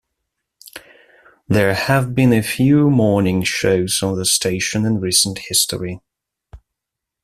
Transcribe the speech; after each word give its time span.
There 1.47 1.75
have 1.75 2.15
been 2.15 2.33
a 2.33 2.41
few 2.41 2.89
morning 2.89 3.43
shows 3.43 4.01
on 4.01 4.15
the 4.17 4.25
station 4.25 4.83
in 4.83 4.99
recent 4.99 5.37
history. 5.37 5.99